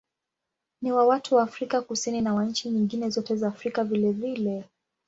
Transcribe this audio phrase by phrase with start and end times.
[0.81, 4.63] Ni wa watu wa Afrika Kusini na wa nchi nyingine zote za Afrika vilevile.